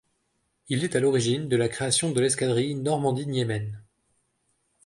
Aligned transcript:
Il 0.69 0.83
est 0.83 0.95
à 0.95 0.99
l'origine 0.99 1.47
de 1.47 1.55
la 1.55 1.69
création 1.69 2.11
de 2.11 2.19
l'escadrille 2.19 2.73
Normandie-Niemen. 2.73 3.79